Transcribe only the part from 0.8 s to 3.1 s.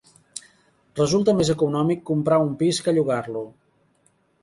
Resulta més econòmic comprar un pis que